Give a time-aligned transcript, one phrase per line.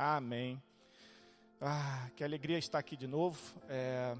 [0.00, 0.62] Amém.
[1.60, 3.36] Ah, que alegria estar aqui de novo.
[3.68, 4.16] É...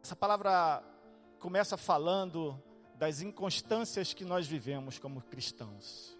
[0.00, 0.80] Essa palavra
[1.40, 2.56] começa falando
[2.94, 6.16] das inconstâncias que nós vivemos como cristãos.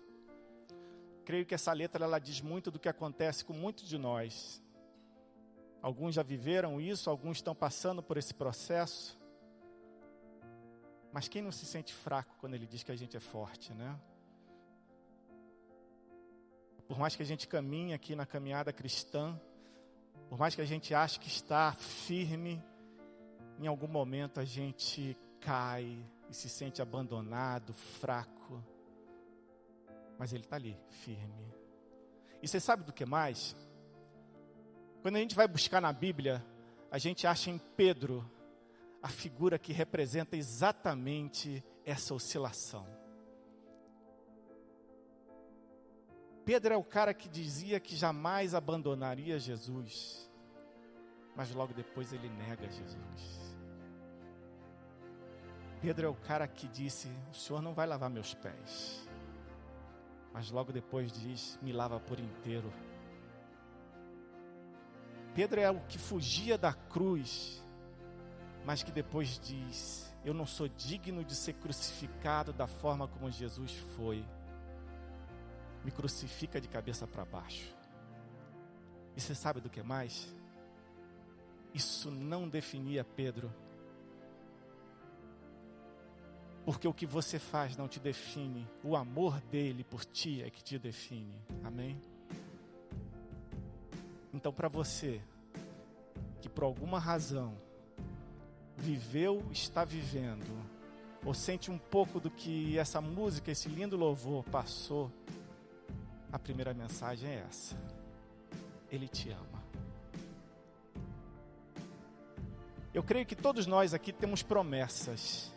[1.24, 4.60] Creio que essa letra ela diz muito do que acontece com muitos de nós.
[5.80, 9.16] Alguns já viveram isso, alguns estão passando por esse processo.
[11.12, 13.96] Mas quem não se sente fraco quando ele diz que a gente é forte, né?
[16.88, 19.38] Por mais que a gente caminhe aqui na caminhada cristã,
[20.28, 22.62] por mais que a gente ache que está firme,
[23.60, 28.64] em algum momento a gente cai e se sente abandonado, fraco.
[30.18, 31.54] Mas ele está ali, firme.
[32.42, 33.54] E você sabe do que mais?
[35.02, 36.44] Quando a gente vai buscar na Bíblia,
[36.90, 38.28] a gente acha em Pedro
[39.02, 42.97] a figura que representa exatamente essa oscilação.
[46.48, 50.26] Pedro é o cara que dizia que jamais abandonaria Jesus,
[51.36, 53.54] mas logo depois ele nega Jesus.
[55.82, 59.06] Pedro é o cara que disse: O Senhor não vai lavar meus pés,
[60.32, 62.72] mas logo depois diz: Me lava por inteiro.
[65.34, 67.62] Pedro é o que fugia da cruz,
[68.64, 73.74] mas que depois diz: Eu não sou digno de ser crucificado da forma como Jesus
[73.94, 74.24] foi
[75.84, 77.74] me crucifica de cabeça para baixo.
[79.16, 80.34] E você sabe do que mais?
[81.74, 83.52] Isso não definia Pedro.
[86.64, 90.62] Porque o que você faz não te define, o amor dele por ti é que
[90.62, 91.34] te define.
[91.64, 92.00] Amém?
[94.32, 95.20] Então, para você
[96.40, 97.56] que por alguma razão
[98.76, 100.46] viveu, está vivendo,
[101.24, 105.10] ou sente um pouco do que essa música, esse lindo louvor passou,
[106.32, 107.76] a primeira mensagem é essa:
[108.90, 109.58] Ele te ama.
[112.92, 115.52] Eu creio que todos nós aqui temos promessas.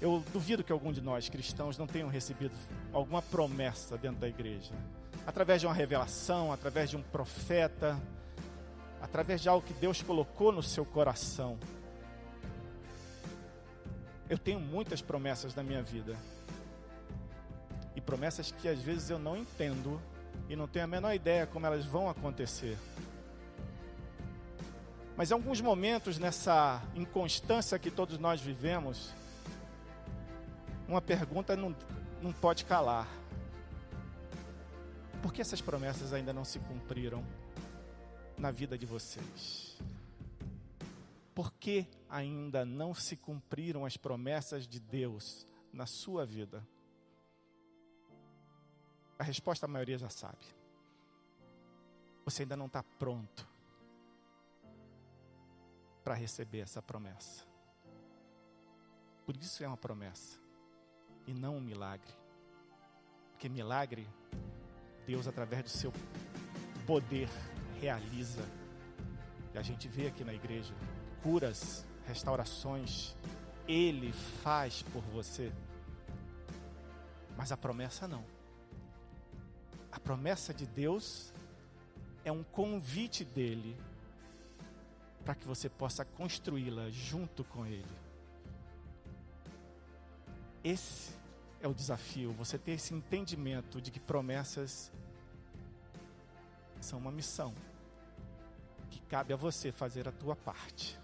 [0.00, 2.54] Eu duvido que algum de nós cristãos não tenham recebido
[2.92, 4.72] alguma promessa dentro da igreja,
[5.26, 8.00] através de uma revelação, através de um profeta,
[9.00, 11.58] através de algo que Deus colocou no seu coração.
[14.28, 16.16] Eu tenho muitas promessas na minha vida
[17.94, 20.00] e promessas que às vezes eu não entendo
[20.48, 22.78] e não tenho a menor ideia como elas vão acontecer.
[25.16, 29.12] Mas em alguns momentos nessa inconstância que todos nós vivemos,
[30.88, 31.76] uma pergunta não,
[32.22, 33.06] não pode calar.
[35.22, 37.24] Por que essas promessas ainda não se cumpriram
[38.38, 39.78] na vida de vocês?
[41.34, 46.66] Por que ainda não se cumpriram as promessas de Deus na sua vida?
[49.20, 50.46] A resposta a maioria já sabe.
[52.24, 53.46] Você ainda não está pronto
[56.02, 57.44] para receber essa promessa.
[59.26, 60.40] Por isso é uma promessa
[61.26, 62.10] e não um milagre.
[63.32, 64.08] Porque milagre,
[65.06, 65.92] Deus, através do seu
[66.86, 67.28] poder,
[67.78, 68.48] realiza.
[69.52, 70.72] E a gente vê aqui na igreja
[71.22, 73.14] curas, restaurações.
[73.68, 75.52] Ele faz por você.
[77.36, 78.39] Mas a promessa não.
[79.92, 81.32] A promessa de Deus
[82.24, 83.76] é um convite dele
[85.24, 87.84] para que você possa construí-la junto com ele.
[90.62, 91.12] Esse
[91.60, 94.90] é o desafio, você ter esse entendimento de que promessas
[96.80, 97.54] são uma missão
[98.90, 100.98] que cabe a você fazer a tua parte.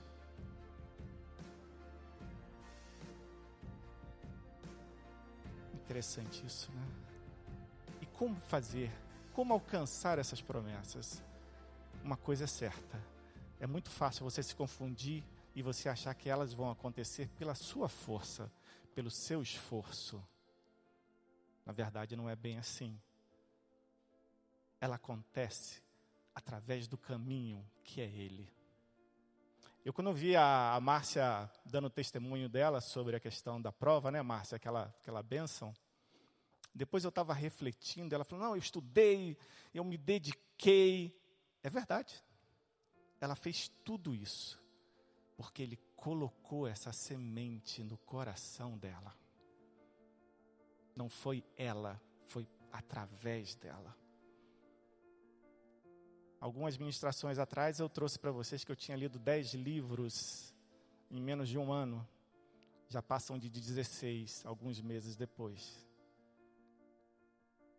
[5.74, 7.05] Interessante isso, né?
[8.16, 8.90] Como fazer,
[9.32, 11.22] como alcançar essas promessas.
[12.02, 13.02] Uma coisa é certa:
[13.60, 17.88] é muito fácil você se confundir e você achar que elas vão acontecer pela sua
[17.88, 18.50] força,
[18.94, 20.22] pelo seu esforço.
[21.64, 22.98] Na verdade, não é bem assim.
[24.80, 25.82] Ela acontece
[26.34, 28.48] através do caminho que é Ele.
[29.84, 34.20] Eu, quando vi a, a Márcia dando testemunho dela sobre a questão da prova, né,
[34.20, 35.72] Márcia, aquela, aquela bênção,
[36.76, 39.36] depois eu estava refletindo, ela falou: Não, eu estudei,
[39.72, 41.18] eu me dediquei.
[41.62, 42.22] É verdade.
[43.18, 44.62] Ela fez tudo isso,
[45.36, 49.16] porque Ele colocou essa semente no coração dela.
[50.94, 53.96] Não foi ela, foi através dela.
[56.38, 60.54] Algumas ministrações atrás eu trouxe para vocês que eu tinha lido dez livros
[61.10, 62.06] em menos de um ano.
[62.88, 65.85] Já passam de 16, alguns meses depois.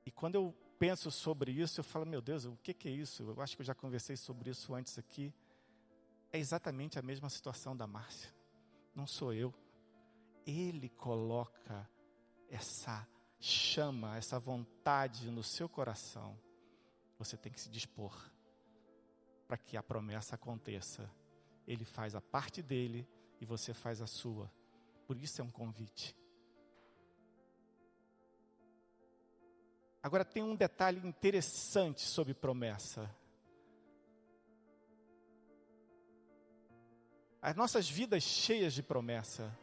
[0.07, 3.23] E quando eu penso sobre isso, eu falo, meu Deus, o que, que é isso?
[3.23, 5.33] Eu acho que eu já conversei sobre isso antes aqui.
[6.31, 8.33] É exatamente a mesma situação da Márcia.
[8.95, 9.53] Não sou eu.
[10.45, 11.89] Ele coloca
[12.47, 13.05] essa
[13.37, 16.39] chama, essa vontade no seu coração.
[17.19, 18.31] Você tem que se dispor
[19.45, 21.11] para que a promessa aconteça.
[21.67, 23.05] Ele faz a parte dele
[23.41, 24.49] e você faz a sua.
[25.05, 26.15] Por isso é um convite.
[30.07, 33.13] Agora tem um detalhe interessante sobre promessa.
[37.41, 39.53] As nossas vidas cheias de promessa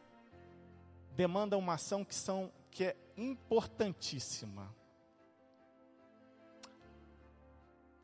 [1.15, 4.71] demandam uma ação que, são, que é importantíssima.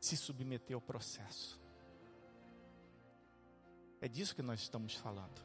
[0.00, 1.60] Se submeter ao processo.
[4.00, 5.40] É disso que nós estamos falando.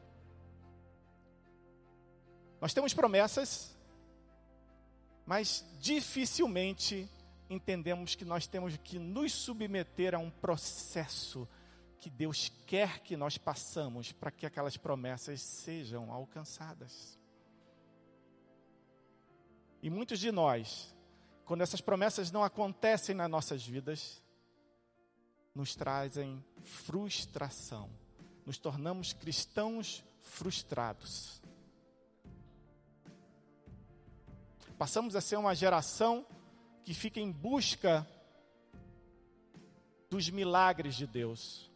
[2.60, 3.77] Nós temos promessas
[5.28, 7.06] mas dificilmente
[7.50, 11.46] entendemos que nós temos que nos submeter a um processo
[12.00, 17.18] que Deus quer que nós passamos para que aquelas promessas sejam alcançadas.
[19.82, 20.96] E muitos de nós,
[21.44, 24.22] quando essas promessas não acontecem nas nossas vidas,
[25.54, 27.90] nos trazem frustração.
[28.46, 31.42] Nos tornamos cristãos frustrados.
[34.78, 36.24] Passamos a ser uma geração
[36.84, 38.06] que fica em busca
[40.08, 41.68] dos milagres de Deus.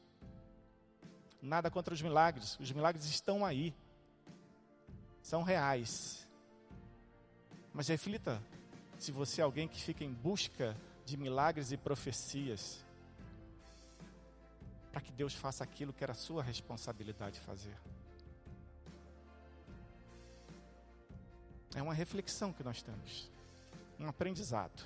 [1.42, 3.74] Nada contra os milagres, os milagres estão aí,
[5.20, 6.28] são reais.
[7.74, 8.40] Mas reflita,
[8.98, 12.84] se você é alguém que fica em busca de milagres e profecias,
[14.92, 17.76] para que Deus faça aquilo que era sua responsabilidade fazer.
[21.74, 23.30] É uma reflexão que nós temos,
[23.98, 24.82] um aprendizado.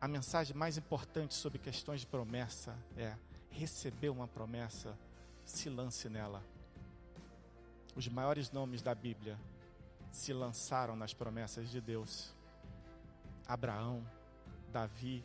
[0.00, 3.16] A mensagem mais importante sobre questões de promessa é:
[3.50, 4.98] receber uma promessa,
[5.44, 6.42] se lance nela.
[7.96, 9.38] Os maiores nomes da Bíblia
[10.10, 12.34] se lançaram nas promessas de Deus.
[13.46, 14.06] Abraão,
[14.72, 15.24] Davi,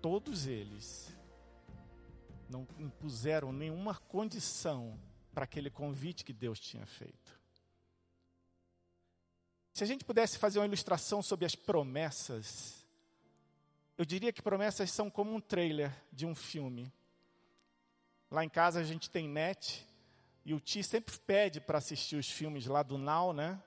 [0.00, 1.14] todos eles
[2.48, 4.96] não impuseram nenhuma condição
[5.36, 7.38] para aquele convite que Deus tinha feito.
[9.70, 12.86] Se a gente pudesse fazer uma ilustração sobre as promessas,
[13.98, 16.90] eu diria que promessas são como um trailer de um filme.
[18.30, 19.86] Lá em casa a gente tem net
[20.42, 23.62] e o Ti sempre pede para assistir os filmes lá do Now, né?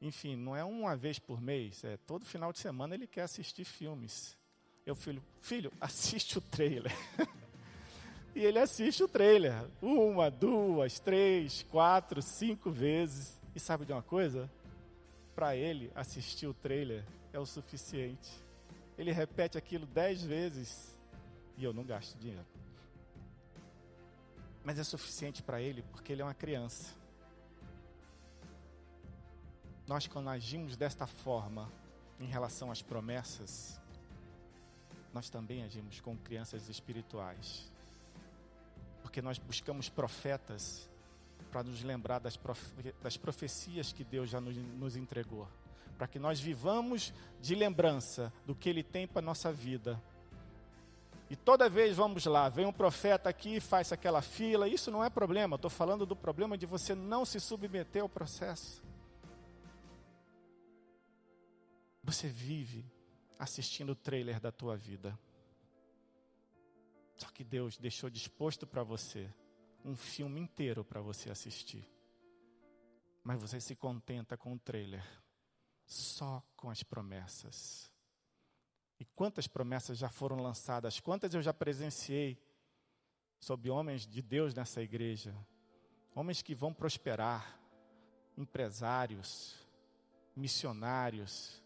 [0.00, 3.64] Enfim, não é uma vez por mês, é todo final de semana ele quer assistir
[3.64, 4.36] filmes.
[4.84, 6.92] Eu filho, filho, assiste o trailer.
[8.34, 13.38] E ele assiste o trailer uma, duas, três, quatro, cinco vezes.
[13.54, 14.50] E sabe de uma coisa?
[15.34, 18.30] Para ele, assistir o trailer é o suficiente.
[18.96, 20.96] Ele repete aquilo dez vezes
[21.58, 22.46] e eu não gasto dinheiro.
[24.64, 26.94] Mas é suficiente para ele porque ele é uma criança.
[29.86, 31.70] Nós, quando agimos desta forma
[32.18, 33.78] em relação às promessas,
[35.12, 37.71] nós também agimos com crianças espirituais
[39.12, 40.88] porque nós buscamos profetas
[41.50, 45.46] para nos lembrar das, profe das profecias que Deus já nos, nos entregou,
[45.98, 50.02] para que nós vivamos de lembrança do que Ele tem para a nossa vida.
[51.28, 55.10] E toda vez vamos lá, vem um profeta aqui, faz aquela fila, isso não é
[55.10, 58.82] problema, estou falando do problema de você não se submeter ao processo.
[62.02, 62.82] Você vive
[63.38, 65.18] assistindo o trailer da tua vida.
[67.22, 69.32] Só que Deus deixou disposto para você
[69.84, 71.88] um filme inteiro para você assistir.
[73.22, 75.04] Mas você se contenta com o trailer,
[75.86, 77.92] só com as promessas.
[78.98, 82.42] E quantas promessas já foram lançadas, quantas eu já presenciei
[83.38, 85.32] sobre homens de Deus nessa igreja,
[86.16, 87.56] homens que vão prosperar,
[88.36, 89.64] empresários,
[90.34, 91.62] missionários.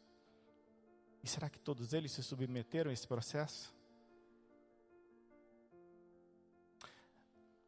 [1.25, 3.75] E será que todos eles se submeteram a esse processo?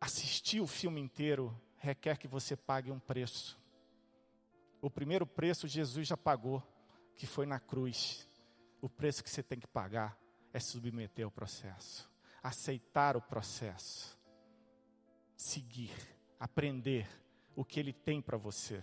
[0.00, 3.60] Assistir o filme inteiro requer que você pague um preço.
[4.80, 6.62] O primeiro preço Jesus já pagou,
[7.16, 8.28] que foi na cruz.
[8.80, 10.16] O preço que você tem que pagar
[10.52, 12.10] é submeter ao processo,
[12.42, 14.16] aceitar o processo,
[15.36, 15.92] seguir,
[16.38, 17.08] aprender
[17.56, 18.82] o que ele tem para você.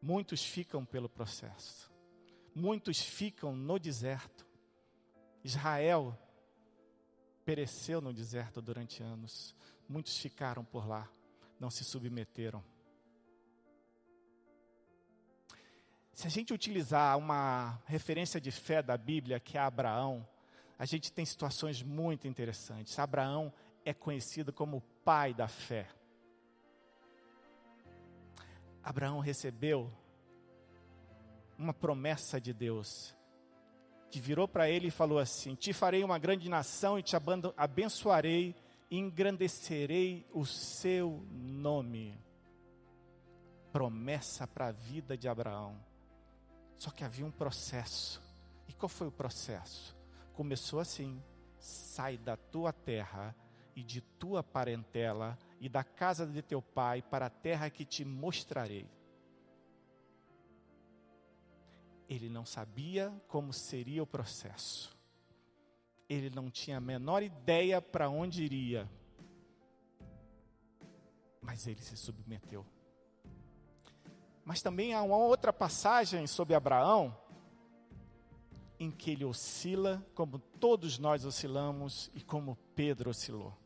[0.00, 1.92] Muitos ficam pelo processo,
[2.54, 4.46] muitos ficam no deserto.
[5.42, 6.16] Israel
[7.50, 9.56] pereceu no deserto durante anos.
[9.88, 11.10] Muitos ficaram por lá,
[11.58, 12.62] não se submeteram.
[16.12, 20.24] Se a gente utilizar uma referência de fé da Bíblia, que é Abraão,
[20.78, 22.96] a gente tem situações muito interessantes.
[23.00, 23.52] Abraão
[23.84, 25.88] é conhecido como o pai da fé.
[28.80, 29.92] Abraão recebeu
[31.58, 33.12] uma promessa de Deus,
[34.10, 37.16] que virou para ele e falou assim: Te farei uma grande nação e te
[37.56, 38.54] abençoarei
[38.90, 42.18] e engrandecerei o seu nome.
[43.72, 45.78] Promessa para a vida de Abraão.
[46.76, 48.20] Só que havia um processo.
[48.66, 49.96] E qual foi o processo?
[50.32, 51.22] Começou assim:
[51.58, 53.34] sai da tua terra
[53.76, 58.04] e de tua parentela e da casa de teu pai para a terra que te
[58.04, 58.86] mostrarei.
[62.10, 64.98] Ele não sabia como seria o processo.
[66.08, 68.90] Ele não tinha a menor ideia para onde iria.
[71.40, 72.66] Mas ele se submeteu.
[74.44, 77.16] Mas também há uma outra passagem sobre Abraão
[78.80, 83.56] em que ele oscila, como todos nós oscilamos e como Pedro oscilou.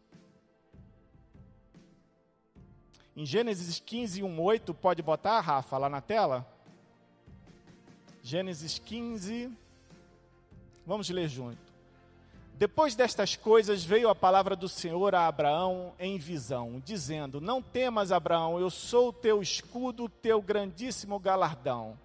[3.16, 6.53] Em Gênesis 15, 1, 8, pode botar, Rafa, lá na tela?
[8.26, 9.52] Gênesis 15,
[10.86, 11.58] vamos ler junto.
[12.54, 18.10] Depois destas coisas veio a palavra do Senhor a Abraão em visão, dizendo: Não temas,
[18.10, 21.98] Abraão, eu sou o teu escudo, teu grandíssimo galardão.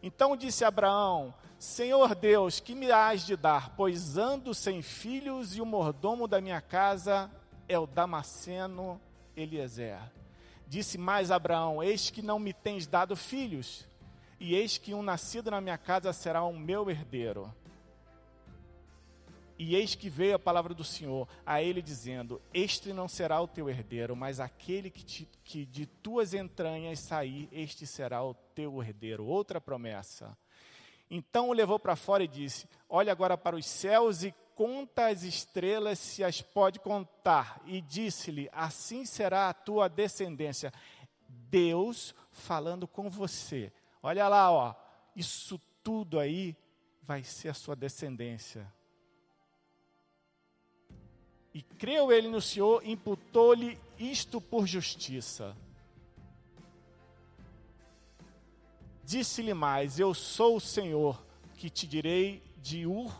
[0.00, 5.60] Então disse Abraão: Senhor Deus, que me hás de dar, pois ando sem filhos e
[5.60, 7.28] o mordomo da minha casa
[7.68, 9.00] é o Damasceno
[9.36, 9.98] Eliezer.
[10.68, 13.88] Disse mais Abraão: Eis que não me tens dado filhos
[14.40, 17.52] e eis que um nascido na minha casa será o meu herdeiro.
[19.58, 23.48] E eis que veio a palavra do Senhor a ele dizendo: Este não será o
[23.48, 28.80] teu herdeiro, mas aquele que, te, que de tuas entranhas sair, este será o teu
[28.80, 29.26] herdeiro.
[29.26, 30.38] Outra promessa.
[31.10, 35.24] Então o levou para fora e disse: Olha agora para os céus e conta as
[35.24, 37.60] estrelas, se as pode contar.
[37.66, 40.72] E disse-lhe: Assim será a tua descendência.
[41.28, 44.74] Deus falando com você Olha lá, ó,
[45.14, 46.56] isso tudo aí
[47.02, 48.70] vai ser a sua descendência.
[51.54, 55.56] E creu ele no Senhor, imputou-lhe isto por justiça.
[59.02, 61.24] Disse-lhe mais: Eu sou o Senhor
[61.56, 63.10] que te direi de Ur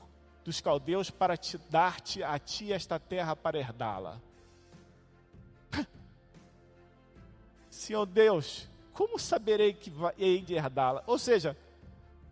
[0.44, 4.20] dos caldeus para te dar-te a ti esta terra para herdá-la.
[7.70, 8.67] Senhor Deus,
[8.98, 11.04] como saberei que hei de herdá-la?
[11.06, 11.56] Ou seja,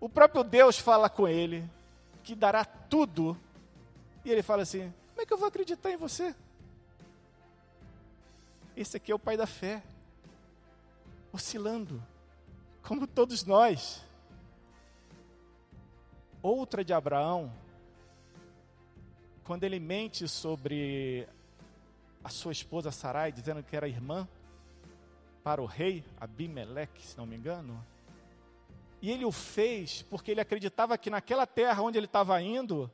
[0.00, 1.64] o próprio Deus fala com ele
[2.24, 3.40] que dará tudo,
[4.24, 6.34] e ele fala assim: como é que eu vou acreditar em você?
[8.76, 9.80] Esse aqui é o pai da fé,
[11.32, 12.02] oscilando,
[12.82, 14.02] como todos nós.
[16.42, 17.52] Outra de Abraão,
[19.44, 21.28] quando ele mente sobre
[22.24, 24.26] a sua esposa Sarai, dizendo que era irmã,
[25.46, 27.80] para o rei Abimeleque, se não me engano.
[29.00, 32.90] E ele o fez porque ele acreditava que naquela terra onde ele estava indo,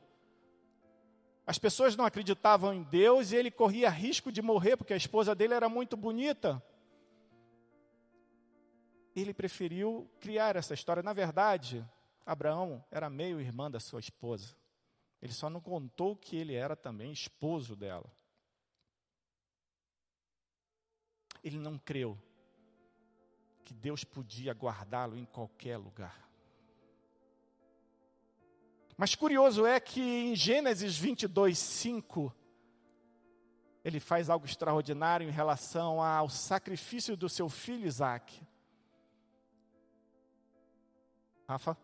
[1.47, 5.35] as pessoas não acreditavam em Deus e ele corria risco de morrer porque a esposa
[5.35, 6.63] dele era muito bonita.
[9.17, 11.03] Ele preferiu criar essa história.
[11.03, 11.83] Na verdade,
[12.27, 14.55] Abraão era meio irmã da sua esposa.
[15.23, 18.13] Ele só não contou que ele era também esposo dela.
[21.43, 22.19] Ele não creu
[23.65, 26.29] que Deus podia guardá-lo em qualquer lugar.
[28.97, 32.33] Mas curioso é que em Gênesis 22, 5,
[33.85, 38.41] ele faz algo extraordinário em relação ao sacrifício do seu filho Isaac.
[41.49, 41.77] Rafa?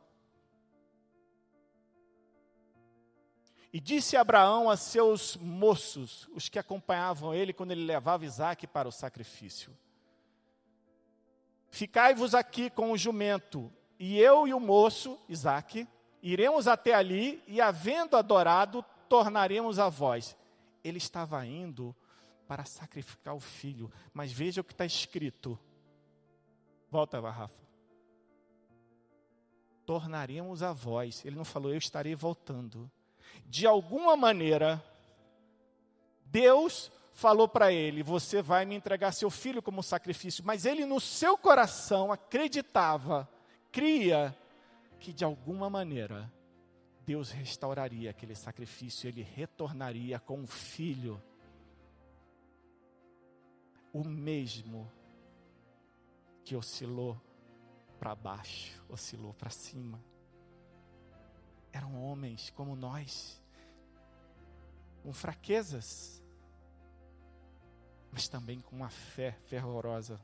[3.73, 8.89] E disse Abraão a seus moços, os que acompanhavam ele quando ele levava Isaac para
[8.89, 9.77] o sacrifício:
[11.71, 15.87] Ficai-vos aqui com o jumento, e eu e o moço, Isaac,
[16.23, 20.37] iremos até ali, e havendo adorado, tornaremos a vós.
[20.83, 21.95] Ele estava indo
[22.47, 25.59] para sacrificar o filho, mas veja o que está escrito.
[26.91, 27.69] Volta, Rafa.
[29.85, 31.25] Tornaremos a vós.
[31.25, 32.91] Ele não falou, eu estarei voltando.
[33.45, 34.83] De alguma maneira,
[36.25, 40.45] Deus falou para ele: Você vai me entregar seu filho como sacrifício.
[40.47, 43.29] Mas ele, no seu coração, acreditava,
[43.73, 44.37] cria,
[45.01, 46.33] que de alguma maneira
[47.05, 51.21] Deus restauraria aquele sacrifício, ele retornaria com um filho.
[53.93, 54.91] O mesmo
[56.45, 57.21] que oscilou
[57.99, 60.01] para baixo, oscilou para cima.
[61.73, 63.43] Eram homens como nós,
[65.03, 66.23] com fraquezas,
[68.11, 70.21] mas também com uma fé fervorosa.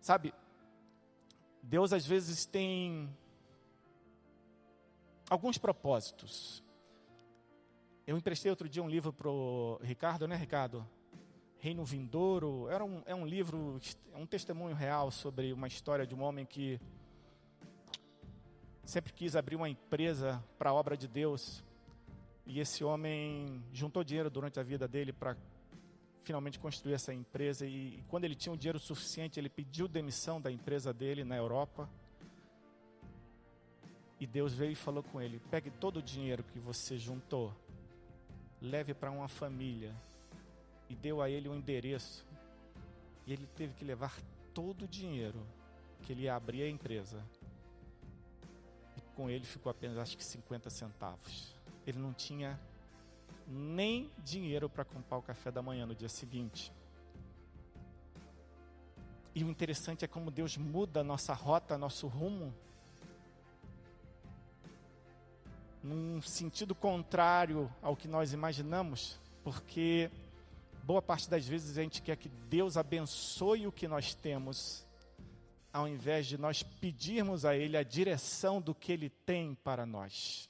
[0.00, 0.32] Sabe,
[1.62, 3.14] Deus às vezes tem
[5.28, 6.64] alguns propósitos.
[8.06, 10.88] Eu emprestei outro dia um livro para o Ricardo, né, Ricardo?
[11.58, 12.68] Reino Vindouro.
[12.70, 13.78] Era um, é um livro,
[14.12, 16.80] é um testemunho real sobre uma história de um homem que
[18.84, 21.62] sempre quis abrir uma empresa para a obra de Deus.
[22.48, 25.36] E esse homem juntou dinheiro durante a vida dele para
[26.24, 27.66] finalmente construir essa empresa.
[27.66, 31.36] E, e quando ele tinha o dinheiro suficiente, ele pediu demissão da empresa dele na
[31.36, 31.88] Europa.
[34.18, 37.54] E Deus veio e falou com ele: pegue todo o dinheiro que você juntou,
[38.60, 39.94] leve para uma família.
[40.88, 42.26] E deu a ele um endereço.
[43.26, 44.18] E ele teve que levar
[44.54, 45.46] todo o dinheiro
[46.02, 47.22] que ele ia abrir a empresa
[49.18, 51.57] com ele ficou apenas acho que 50 centavos.
[51.88, 52.60] Ele não tinha
[53.46, 56.70] nem dinheiro para comprar o café da manhã no dia seguinte.
[59.34, 62.52] E o interessante é como Deus muda a nossa rota, nosso rumo,
[65.82, 70.10] num sentido contrário ao que nós imaginamos, porque
[70.82, 74.86] boa parte das vezes a gente quer que Deus abençoe o que nós temos
[75.72, 80.48] ao invés de nós pedirmos a Ele a direção do que Ele tem para nós.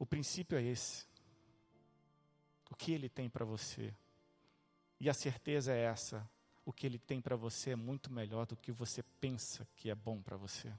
[0.00, 1.04] O princípio é esse.
[2.70, 3.92] O que Ele tem para você.
[4.98, 6.26] E a certeza é essa:
[6.64, 9.94] o que Ele tem para você é muito melhor do que você pensa que é
[9.94, 10.72] bom para você.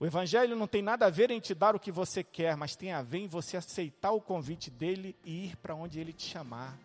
[0.00, 2.74] O Evangelho não tem nada a ver em te dar o que você quer, mas
[2.74, 6.22] tem a ver em você aceitar o convite dele e ir para onde ele te
[6.22, 6.78] chamar.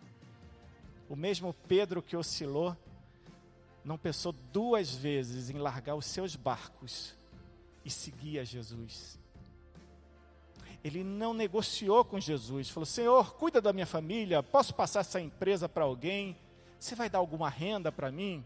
[1.08, 2.76] O mesmo Pedro que oscilou,
[3.82, 7.16] não pensou duas vezes em largar os seus barcos
[7.84, 9.23] e seguir a Jesus.
[10.84, 15.66] Ele não negociou com Jesus, falou: Senhor, cuida da minha família, posso passar essa empresa
[15.66, 16.36] para alguém?
[16.78, 18.44] Você vai dar alguma renda para mim?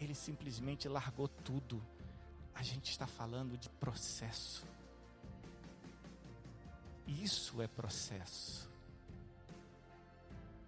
[0.00, 1.82] Ele simplesmente largou tudo.
[2.54, 4.64] A gente está falando de processo.
[7.06, 8.66] Isso é processo.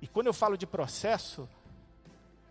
[0.02, 1.48] E quando eu falo de processo,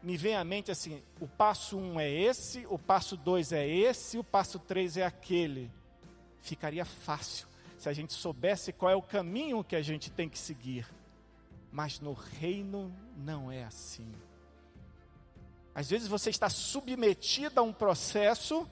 [0.02, 4.18] me vem à mente assim: o passo um é esse, o passo dois é esse,
[4.18, 5.70] o passo três é aquele.
[6.42, 7.53] Ficaria fácil
[7.84, 10.88] se a gente soubesse qual é o caminho que a gente tem que seguir.
[11.70, 14.10] Mas no reino não é assim.
[15.76, 18.66] Às vezes você está submetido a um processo,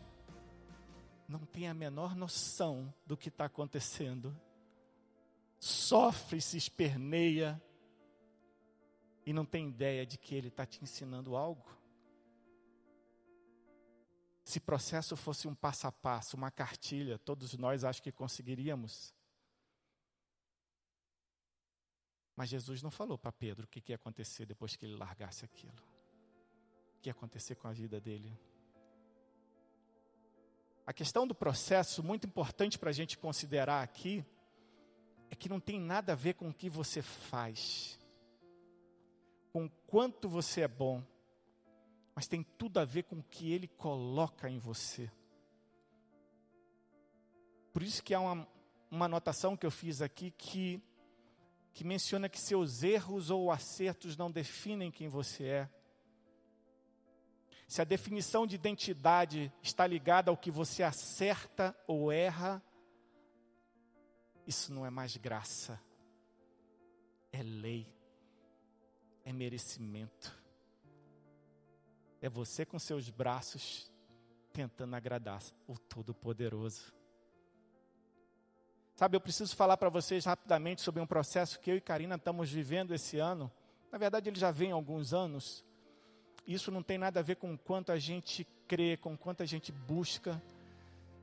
[1.28, 4.34] não tem a menor noção do que está acontecendo,
[5.60, 7.62] sofre, se esperneia,
[9.26, 11.66] e não tem ideia de que ele está te ensinando algo?
[14.52, 19.16] Se processo fosse um passo a passo, uma cartilha, todos nós acho que conseguiríamos.
[22.36, 25.46] Mas Jesus não falou para Pedro o que, que ia acontecer depois que ele largasse
[25.46, 25.82] aquilo.
[26.98, 28.38] O que ia acontecer com a vida dele.
[30.86, 34.22] A questão do processo, muito importante para a gente considerar aqui,
[35.30, 37.98] é que não tem nada a ver com o que você faz
[39.54, 41.02] com quanto você é bom,
[42.16, 45.12] mas tem tudo a ver com o que Ele coloca em você.
[47.74, 48.48] Por isso que há uma,
[48.90, 50.82] uma anotação que eu fiz aqui que,
[51.74, 55.70] que menciona que seus erros ou acertos não definem quem você é.
[57.68, 62.62] Se a definição de identidade está ligada ao que você acerta ou erra,
[64.46, 65.80] isso não é mais graça,
[67.32, 67.88] é lei
[69.24, 70.41] é merecimento.
[72.22, 73.92] É você com seus braços
[74.54, 76.94] tentando agradar o Todo-Poderoso.
[78.96, 82.52] Sabe, eu preciso falar para vocês rapidamente sobre um processo que eu e Karina estamos
[82.52, 83.52] vivendo esse ano.
[83.92, 85.66] Na verdade, ele já vem há alguns anos.
[86.46, 89.72] Isso não tem nada a ver com quanto a gente crê, com quanto a gente
[89.72, 90.40] busca.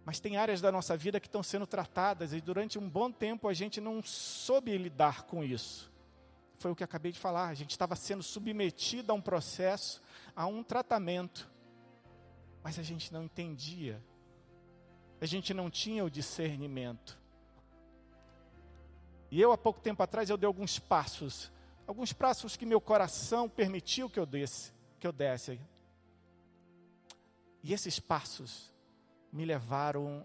[0.04, 3.46] Mas tem áreas da nossa vida que estão sendo tratadas e durante um bom tempo
[3.46, 5.92] a gente não soube lidar com isso
[6.58, 7.48] foi o que acabei de falar.
[7.48, 10.02] A gente estava sendo submetido a um processo,
[10.34, 11.50] a um tratamento,
[12.62, 14.02] mas a gente não entendia.
[15.20, 17.18] A gente não tinha o discernimento.
[19.30, 21.52] E eu, há pouco tempo atrás, eu dei alguns passos,
[21.86, 25.60] alguns passos que meu coração permitiu que eu desse, que eu desse.
[27.62, 28.72] E esses passos
[29.32, 30.24] me levaram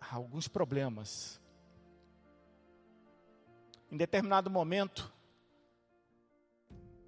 [0.00, 1.40] a alguns problemas.
[3.90, 5.12] Em determinado momento,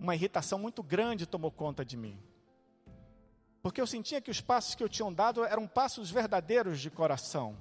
[0.03, 2.19] uma irritação muito grande tomou conta de mim.
[3.63, 7.57] Porque eu sentia que os passos que eu tinha dado eram passos verdadeiros de coração.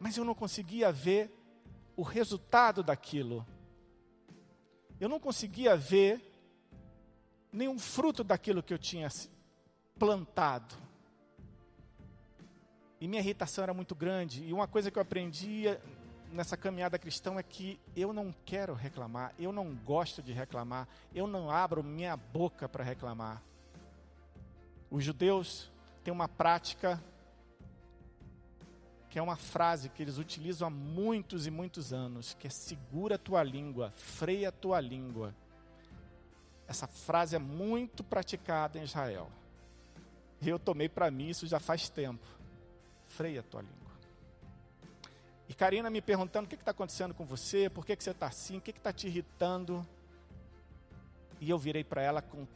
[0.00, 1.32] Mas eu não conseguia ver
[1.96, 3.46] o resultado daquilo.
[4.98, 6.20] Eu não conseguia ver
[7.52, 9.08] nenhum fruto daquilo que eu tinha
[9.96, 10.74] plantado.
[13.00, 14.42] E minha irritação era muito grande.
[14.44, 15.66] E uma coisa que eu aprendi
[16.32, 21.26] nessa caminhada cristã é que eu não quero reclamar, eu não gosto de reclamar, eu
[21.26, 23.42] não abro minha boca para reclamar.
[24.90, 25.70] Os judeus
[26.02, 27.02] têm uma prática
[29.08, 33.16] que é uma frase que eles utilizam há muitos e muitos anos, que é segura
[33.16, 35.34] a tua língua, freia tua língua.
[36.68, 39.28] Essa frase é muito praticada em Israel.
[40.40, 42.24] Eu tomei para mim isso já faz tempo.
[43.06, 43.89] Freia a tua língua.
[45.50, 47.68] E Karina me perguntando: o que está acontecendo com você?
[47.68, 48.58] Por que, que você está assim?
[48.58, 49.84] O que está te irritando?
[51.40, 52.46] E eu virei para ela com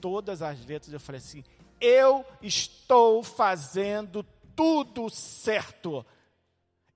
[0.00, 0.92] todas as letras.
[0.92, 1.42] Eu falei assim:
[1.80, 6.06] eu estou fazendo tudo certo.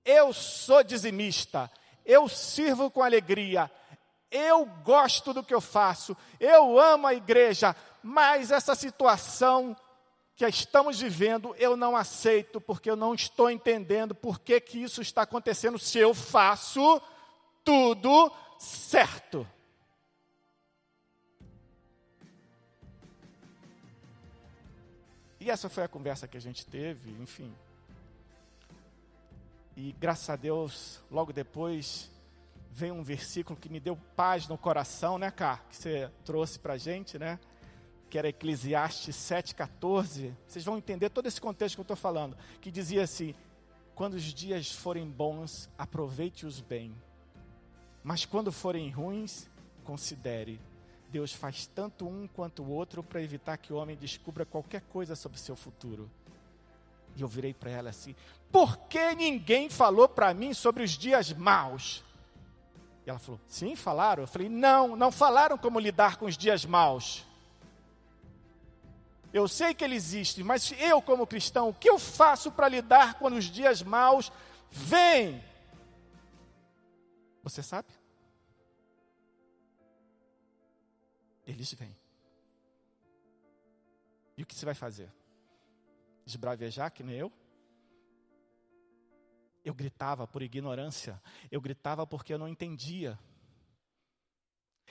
[0.05, 1.69] Eu sou dizimista.
[2.05, 3.69] Eu sirvo com alegria.
[4.31, 6.15] Eu gosto do que eu faço.
[6.39, 7.75] Eu amo a igreja.
[8.01, 9.75] Mas essa situação
[10.39, 15.01] que estamos vivendo, eu não aceito, porque eu não estou entendendo por que, que isso
[15.01, 17.01] está acontecendo se eu faço
[17.61, 19.45] tudo certo.
[25.41, 27.53] E essa foi a conversa que a gente teve, enfim.
[29.75, 32.09] E graças a Deus, logo depois,
[32.71, 35.59] veio um versículo que me deu paz no coração, né, Cá?
[35.69, 37.37] Que você trouxe para a gente, né?
[38.09, 42.71] Que era Eclesiastes 7,14, vocês vão entender todo esse contexto que eu estou falando, que
[42.71, 43.35] dizia assim:
[43.95, 46.95] quando os dias forem bons, aproveite-os bem,
[48.03, 49.47] mas quando forem ruins,
[49.83, 50.59] considere.
[51.11, 55.15] Deus faz tanto um quanto o outro para evitar que o homem descubra qualquer coisa
[55.15, 56.09] sobre seu futuro.
[57.15, 58.15] E eu virei para ela assim:
[58.51, 62.03] por que ninguém falou para mim sobre os dias maus?
[63.05, 64.23] E ela falou: sim, falaram.
[64.23, 67.25] Eu falei: não, não falaram como lidar com os dias maus.
[69.31, 73.19] Eu sei que ele existe, mas eu, como cristão, o que eu faço para lidar
[73.19, 74.31] quando os dias maus
[74.71, 75.43] vêm?
[77.43, 77.87] Você sabe?
[81.45, 81.95] Eles vêm.
[84.35, 85.11] E o que você vai fazer?
[86.25, 87.31] Esbravejar que nem eu?
[89.63, 93.19] Eu gritava por ignorância, eu gritava porque eu não entendia.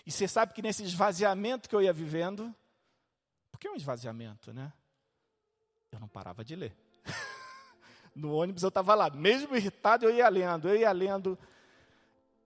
[0.07, 2.55] E você sabe que nesse esvaziamento que eu ia vivendo,
[3.59, 4.73] por que um esvaziamento, né?
[5.91, 6.77] Eu não parava de ler.
[8.15, 11.37] no ônibus eu estava lá, mesmo irritado, eu ia lendo, eu ia lendo.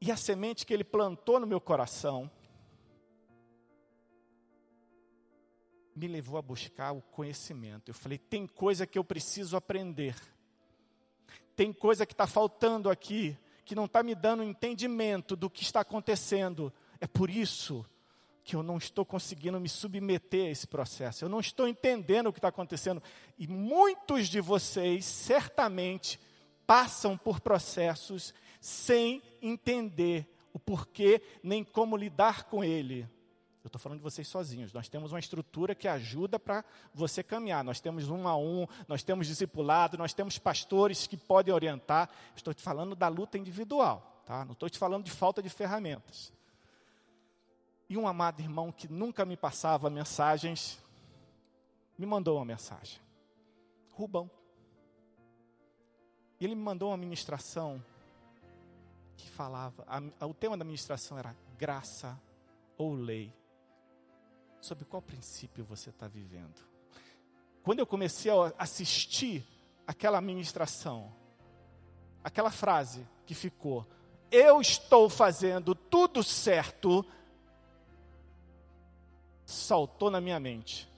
[0.01, 2.31] E a semente que ele plantou no meu coração
[5.95, 7.91] me levou a buscar o conhecimento.
[7.91, 10.17] Eu falei: tem coisa que eu preciso aprender,
[11.55, 15.81] tem coisa que está faltando aqui, que não está me dando entendimento do que está
[15.81, 16.73] acontecendo.
[16.99, 17.85] É por isso
[18.45, 22.33] que eu não estou conseguindo me submeter a esse processo, eu não estou entendendo o
[22.33, 23.03] que está acontecendo.
[23.39, 26.19] E muitos de vocês, certamente,
[26.67, 33.09] passam por processos sem entender o porquê, nem como lidar com ele.
[33.63, 34.73] Eu estou falando de vocês sozinhos.
[34.73, 37.63] Nós temos uma estrutura que ajuda para você caminhar.
[37.63, 42.11] Nós temos um a um, nós temos discipulado, nós temos pastores que podem orientar.
[42.35, 44.45] Estou te falando da luta individual, tá?
[44.45, 46.33] Não estou te falando de falta de ferramentas.
[47.89, 50.83] E um amado irmão que nunca me passava mensagens,
[51.99, 53.01] me mandou uma mensagem.
[53.93, 54.31] Rubão.
[56.41, 57.85] E ele me mandou uma ministração
[59.17, 62.21] que falava, a, o tema da ministração era graça
[62.77, 63.33] ou lei.
[64.61, 66.61] Sobre qual princípio você está vivendo?
[67.63, 69.47] Quando eu comecei a assistir
[69.87, 71.13] aquela ministração,
[72.25, 73.87] aquela frase que ficou,
[74.31, 77.05] eu estou fazendo tudo certo
[79.53, 80.89] saltou na minha mente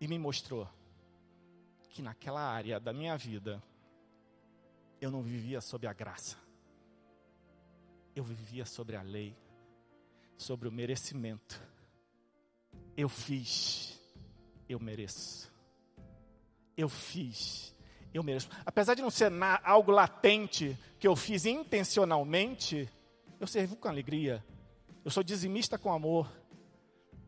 [0.00, 0.68] e me mostrou
[1.88, 3.62] que naquela área da minha vida
[5.00, 6.36] eu não vivia sob a graça,
[8.14, 9.36] eu vivia sobre a lei,
[10.36, 11.60] sobre o merecimento.
[12.96, 13.98] Eu fiz,
[14.68, 15.50] eu mereço.
[16.76, 17.74] Eu fiz,
[18.12, 18.48] eu mereço.
[18.64, 22.88] Apesar de não ser na, algo latente que eu fiz intencionalmente,
[23.40, 24.44] eu servi com alegria,
[25.04, 26.30] eu sou dizimista com amor.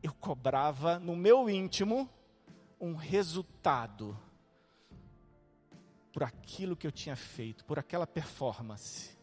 [0.02, 2.08] Eu cobrava no meu íntimo
[2.80, 4.16] um resultado
[6.12, 9.16] por aquilo que eu tinha feito, por aquela performance.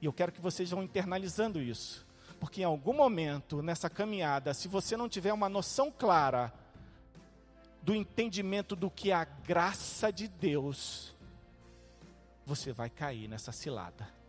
[0.00, 2.06] E eu quero que vocês vão internalizando isso.
[2.38, 6.52] Porque em algum momento nessa caminhada, se você não tiver uma noção clara
[7.82, 11.16] do entendimento do que é a graça de Deus,
[12.46, 14.21] você vai cair nessa cilada.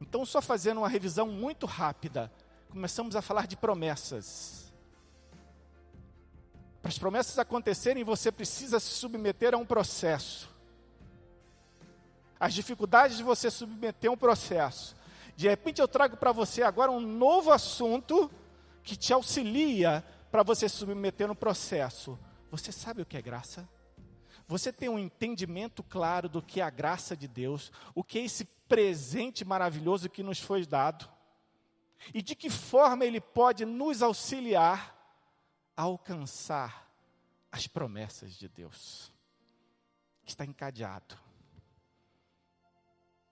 [0.00, 2.32] Então, só fazendo uma revisão muito rápida,
[2.70, 4.72] começamos a falar de promessas.
[6.80, 10.48] Para as promessas acontecerem, você precisa se submeter a um processo.
[12.38, 14.96] As dificuldades de você submeter a um processo.
[15.36, 18.30] De repente eu trago para você agora um novo assunto
[18.82, 22.18] que te auxilia para você submeter no processo.
[22.50, 23.68] Você sabe o que é graça?
[24.48, 28.24] Você tem um entendimento claro do que é a graça de Deus, o que é
[28.24, 31.10] esse presente maravilhoso que nos foi dado,
[32.14, 34.96] e de que forma ele pode nos auxiliar
[35.76, 36.88] a alcançar
[37.50, 39.12] as promessas de Deus.
[40.24, 41.18] Está encadeado.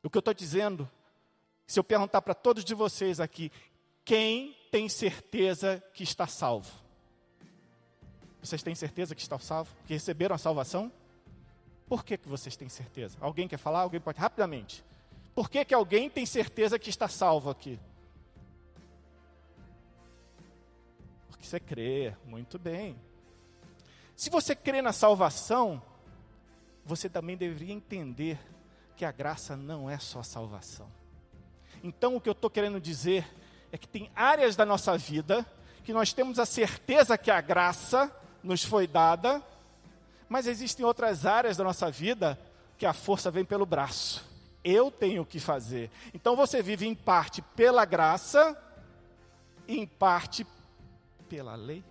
[0.02, 0.90] O que eu estou dizendo
[1.66, 3.52] se eu perguntar para todos de vocês aqui,
[4.04, 6.72] quem tem certeza que está salvo?
[8.42, 9.72] Vocês têm certeza que estão salvo?
[9.86, 10.90] Que receberam a salvação?
[11.86, 13.16] Por que, que vocês têm certeza?
[13.20, 13.80] Alguém quer falar?
[13.80, 14.18] Alguém pode?
[14.18, 14.84] Rapidamente.
[15.38, 17.78] Por que, que alguém tem certeza que está salvo aqui?
[21.28, 22.12] Porque você crê.
[22.24, 22.98] Muito bem.
[24.16, 25.80] Se você crê na salvação,
[26.84, 28.36] você também deveria entender
[28.96, 30.90] que a graça não é só salvação.
[31.84, 33.24] Então, o que eu estou querendo dizer
[33.70, 35.46] é que tem áreas da nossa vida
[35.84, 39.40] que nós temos a certeza que a graça nos foi dada,
[40.28, 42.36] mas existem outras áreas da nossa vida
[42.76, 44.26] que a força vem pelo braço.
[44.70, 45.90] Eu tenho que fazer.
[46.12, 48.54] Então você vive em parte pela graça,
[49.66, 50.46] em parte
[51.26, 51.82] pela lei.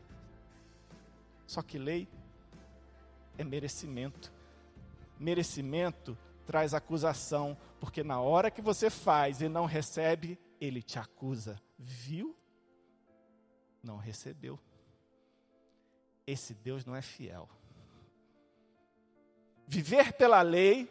[1.48, 2.08] Só que lei
[3.36, 4.32] é merecimento.
[5.20, 11.60] Merecimento traz acusação, porque na hora que você faz e não recebe, ele te acusa.
[11.80, 12.38] Viu?
[13.82, 14.60] Não recebeu.
[16.28, 17.50] Esse Deus não é fiel.
[19.68, 20.88] Viver pela lei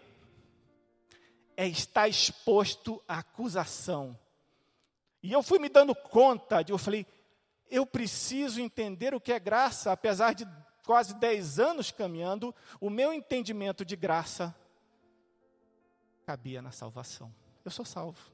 [1.57, 4.19] é estar exposto à acusação.
[5.23, 7.07] E eu fui me dando conta de, eu falei,
[7.71, 10.47] eu preciso entender o que é graça, apesar de
[10.85, 14.55] quase 10 anos caminhando, o meu entendimento de graça
[16.25, 17.35] cabia na salvação.
[17.65, 18.31] Eu sou salvo.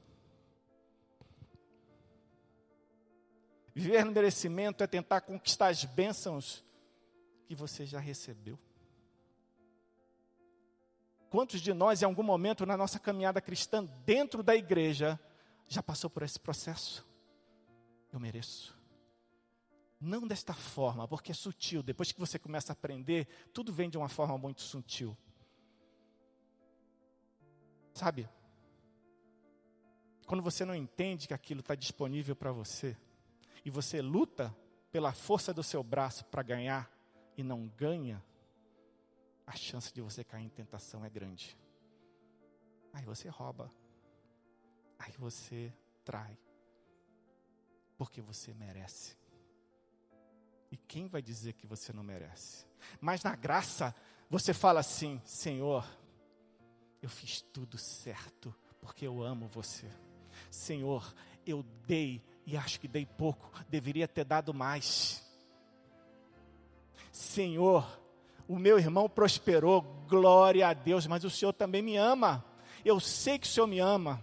[3.74, 6.62] Viver no merecimento é tentar conquistar as bênçãos
[7.46, 8.58] que você já recebeu.
[11.32, 15.18] Quantos de nós, em algum momento na nossa caminhada cristã, dentro da igreja,
[15.66, 17.08] já passou por esse processo?
[18.12, 18.78] Eu mereço.
[19.98, 21.82] Não desta forma, porque é sutil.
[21.82, 25.16] Depois que você começa a aprender, tudo vem de uma forma muito sutil.
[27.94, 28.28] Sabe?
[30.26, 32.94] Quando você não entende que aquilo está disponível para você,
[33.64, 34.54] e você luta
[34.90, 36.90] pela força do seu braço para ganhar
[37.38, 38.22] e não ganha,
[39.46, 41.56] a chance de você cair em tentação é grande.
[42.92, 43.72] Aí você rouba,
[44.98, 45.72] aí você
[46.04, 46.38] trai,
[47.96, 49.16] porque você merece.
[50.70, 52.66] E quem vai dizer que você não merece?
[53.00, 53.94] Mas na graça,
[54.28, 55.86] você fala assim: Senhor,
[57.00, 59.90] eu fiz tudo certo, porque eu amo você.
[60.50, 61.14] Senhor,
[61.46, 65.22] eu dei e acho que dei pouco, deveria ter dado mais.
[67.10, 68.01] Senhor,
[68.48, 72.44] o meu irmão prosperou, glória a Deus, mas o Senhor também me ama.
[72.84, 74.22] Eu sei que o Senhor me ama.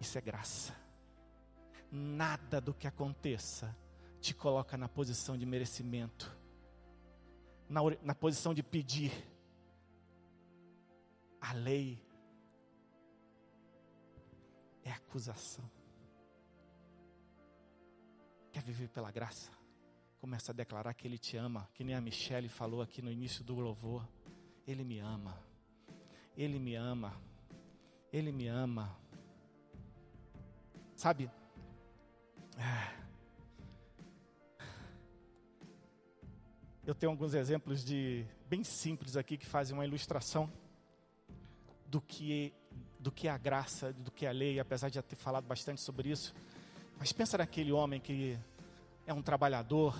[0.00, 0.74] Isso é graça.
[1.90, 3.76] Nada do que aconteça
[4.20, 6.36] te coloca na posição de merecimento,
[7.68, 9.12] na, na posição de pedir
[11.40, 12.02] a lei
[14.84, 15.68] é acusação.
[18.52, 19.59] Quer viver pela graça?
[20.20, 23.42] Começa a declarar que Ele te ama, que nem a Michelle falou aqui no início
[23.42, 24.06] do louvor.
[24.66, 25.42] Ele me ama.
[26.36, 27.18] Ele me ama.
[28.12, 28.94] Ele me ama.
[30.94, 31.30] Sabe?
[32.58, 33.00] É.
[36.84, 40.52] Eu tenho alguns exemplos de bem simples aqui que fazem uma ilustração
[41.86, 42.52] do que
[42.98, 46.10] do que a graça, do que a lei, apesar de já ter falado bastante sobre
[46.10, 46.34] isso.
[46.98, 48.38] Mas pensa naquele homem que
[49.10, 49.98] é um trabalhador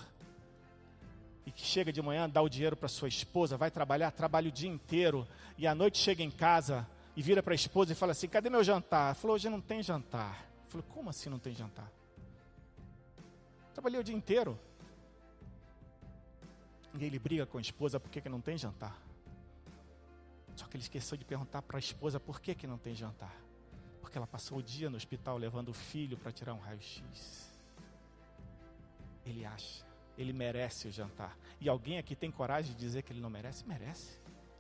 [1.45, 4.53] e que chega de manhã, dá o dinheiro para sua esposa, vai trabalhar, trabalha o
[4.53, 5.27] dia inteiro
[5.59, 8.49] e à noite chega em casa e vira para a esposa e fala assim: "Cadê
[8.49, 11.91] meu jantar?" Falou: "Hoje não tem jantar." Falou: "Como assim não tem jantar?"
[13.75, 14.59] Trabalhei o dia inteiro.
[16.95, 18.97] E ele briga com a esposa porque que não tem jantar.
[20.55, 23.35] Só que ele esqueceu de perguntar para a esposa por que, que não tem jantar.
[24.01, 27.50] Porque ela passou o dia no hospital levando o filho para tirar um raio-x.
[29.25, 29.85] Ele acha,
[30.17, 31.37] ele merece o jantar.
[31.61, 33.67] E alguém aqui tem coragem de dizer que ele não merece?
[33.67, 34.19] Merece.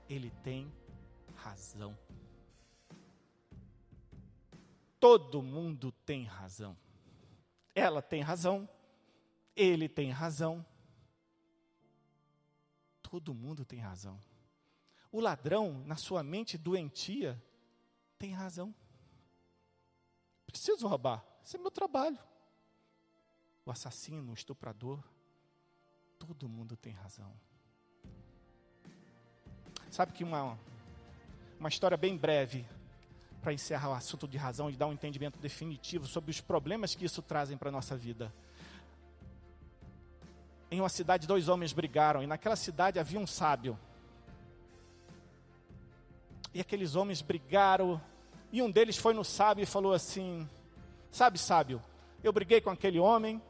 [0.09, 0.73] Ele tem
[1.35, 1.97] razão.
[4.99, 6.77] Todo mundo tem razão.
[7.75, 8.69] Ela tem razão.
[9.57, 10.65] Ele tem razão.
[13.03, 14.21] Todo mundo tem razão.
[15.11, 17.43] O ladrão, na sua mente doentia,
[18.19, 18.75] tem razão.
[20.47, 21.25] Preciso roubar.
[21.45, 22.19] Esse é meu trabalho.
[23.71, 24.99] O assassino, o estuprador,
[26.19, 27.33] todo mundo tem razão.
[29.89, 30.59] Sabe que uma,
[31.57, 32.67] uma história bem breve,
[33.41, 37.05] para encerrar o assunto de razão e dar um entendimento definitivo sobre os problemas que
[37.05, 38.35] isso trazem para a nossa vida.
[40.69, 43.79] Em uma cidade, dois homens brigaram, e naquela cidade havia um sábio.
[46.53, 48.03] E aqueles homens brigaram,
[48.51, 50.51] e um deles foi no sábio e falou assim:
[51.13, 51.81] Sabe, sábio,
[52.21, 53.41] eu briguei com aquele homem,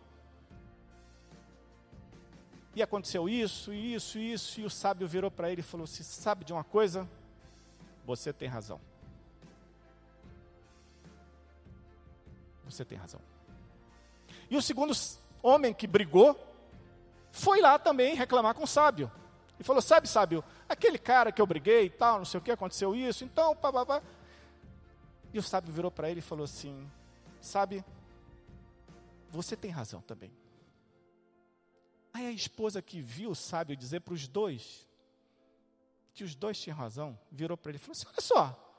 [2.75, 6.45] e aconteceu isso, isso, isso, e o sábio virou para ele e falou assim: Sabe
[6.45, 7.09] de uma coisa?
[8.07, 8.81] Você tem razão.
[12.65, 13.21] Você tem razão.
[14.49, 14.93] E o segundo
[15.43, 16.39] homem que brigou
[17.33, 19.11] foi lá também reclamar com o sábio.
[19.59, 22.53] E falou: Sabe, sábio, aquele cara que eu briguei e tal, não sei o que,
[22.53, 24.03] aconteceu isso, então, pá, pá, pá.
[25.33, 26.89] E o sábio virou para ele e falou assim:
[27.41, 27.85] Sabe,
[29.29, 30.40] você tem razão também.
[32.13, 34.87] Aí a esposa que viu o sábio dizer para os dois
[36.13, 38.71] que os dois tinham razão, virou para ele e falou assim: Olha só,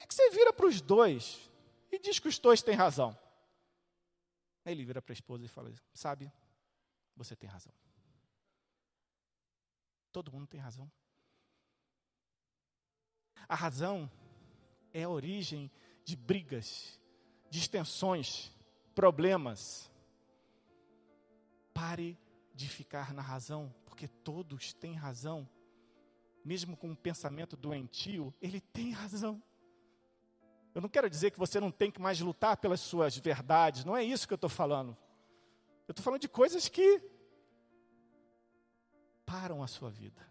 [0.00, 1.40] é que você vira para os dois
[1.90, 3.18] e diz que os dois têm razão.
[4.64, 6.30] Aí ele vira para a esposa e fala: Sabe,
[7.16, 7.72] você tem razão.
[10.12, 10.90] Todo mundo tem razão.
[13.48, 14.10] A razão
[14.92, 15.70] é a origem
[16.04, 17.00] de brigas,
[17.48, 18.52] distensões,
[18.94, 19.90] problemas.
[21.78, 22.18] Pare
[22.52, 25.48] de ficar na razão, porque todos têm razão.
[26.44, 29.40] Mesmo com um pensamento doentio, ele tem razão.
[30.74, 33.96] Eu não quero dizer que você não tem que mais lutar pelas suas verdades, não
[33.96, 34.96] é isso que eu estou falando.
[35.86, 37.00] Eu estou falando de coisas que
[39.24, 40.28] param a sua vida.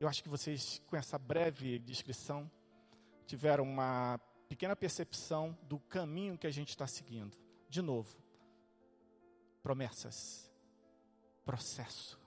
[0.00, 2.50] Eu acho que vocês, com essa breve descrição,
[3.26, 7.36] tiveram uma pequena percepção do caminho que a gente está seguindo.
[7.68, 8.16] De novo,
[9.62, 10.50] promessas,
[11.44, 12.24] processo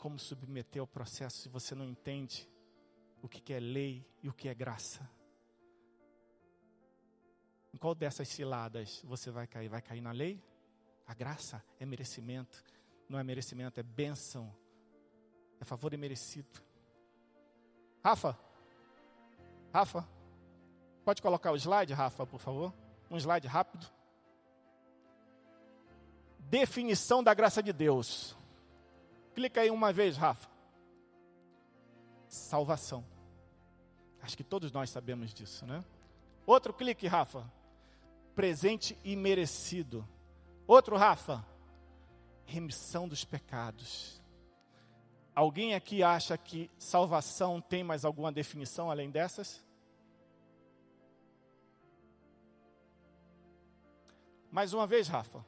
[0.00, 2.48] como submeter ao processo se você não entende
[3.22, 5.08] o que é lei e o que é graça.
[7.72, 9.68] Em qual dessas ciladas você vai cair?
[9.68, 10.42] Vai cair na lei?
[11.06, 12.64] A graça é merecimento,
[13.08, 14.52] não é merecimento, é bênção,
[15.60, 16.62] é favor imerecido.
[18.02, 18.38] Rafa,
[19.72, 20.08] Rafa,
[21.10, 22.72] pode colocar o slide, Rafa, por favor?
[23.10, 23.84] Um slide rápido.
[26.38, 28.36] Definição da graça de Deus.
[29.34, 30.48] Clica aí uma vez, Rafa.
[32.28, 33.04] Salvação.
[34.22, 35.84] Acho que todos nós sabemos disso, né?
[36.46, 37.44] Outro clique, Rafa.
[38.36, 40.06] Presente e merecido.
[40.64, 41.44] Outro, Rafa.
[42.44, 44.22] Remissão dos pecados.
[45.34, 49.68] Alguém aqui acha que salvação tem mais alguma definição além dessas?
[54.50, 55.44] Mais uma vez, Rafa.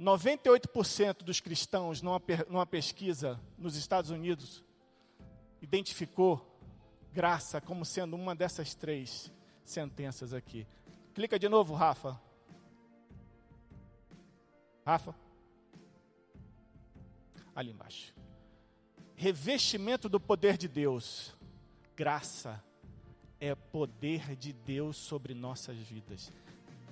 [0.00, 4.64] 98% dos cristãos, numa, numa pesquisa nos Estados Unidos,
[5.60, 6.58] identificou
[7.12, 9.32] graça como sendo uma dessas três
[9.64, 10.66] sentenças aqui.
[11.14, 12.20] Clica de novo, Rafa.
[14.84, 15.14] Rafa.
[17.54, 18.14] Ali embaixo.
[19.14, 21.34] Revestimento do poder de Deus.
[21.96, 22.62] Graça
[23.40, 26.30] é poder de Deus sobre nossas vidas.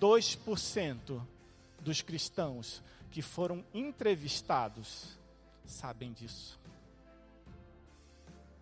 [0.01, 1.21] 2%
[1.81, 5.19] dos cristãos que foram entrevistados
[5.65, 6.59] sabem disso.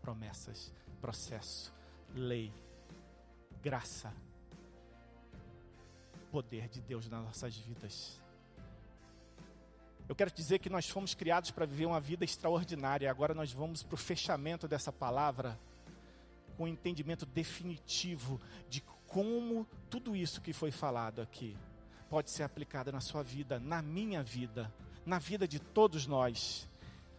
[0.00, 1.72] Promessas, processo,
[2.14, 2.52] lei,
[3.62, 4.12] graça,
[6.30, 8.20] poder de Deus nas nossas vidas.
[10.08, 13.10] Eu quero dizer que nós fomos criados para viver uma vida extraordinária.
[13.10, 15.58] Agora nós vamos para o fechamento dessa palavra
[16.56, 18.80] com o entendimento definitivo de
[19.12, 21.54] como tudo isso que foi falado aqui
[22.08, 24.72] pode ser aplicada na sua vida, na minha vida,
[25.04, 26.68] na vida de todos nós.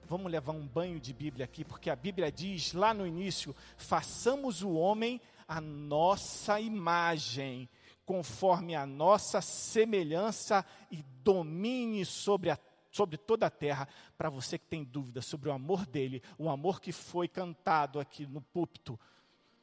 [0.10, 4.64] Vamos levar um banho de Bíblia aqui, porque a Bíblia diz lá no início: façamos
[4.64, 7.70] o homem a nossa imagem,
[8.06, 12.58] conforme a nossa semelhança, e domine sobre a
[12.92, 13.88] sobre toda a terra.
[14.18, 18.28] Para você que tem dúvida sobre o amor dele, o amor que foi cantado aqui
[18.28, 19.00] no púlpito